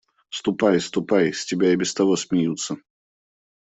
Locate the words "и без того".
1.73-2.15